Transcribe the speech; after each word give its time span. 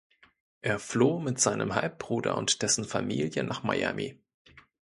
Er 0.63 0.79
floh 0.79 1.19
mit 1.19 1.39
seinem 1.39 1.75
Halbbruder 1.75 2.35
und 2.35 2.63
dessen 2.63 2.85
Familie 2.85 3.43
nach 3.43 3.61
Miami. 3.61 4.19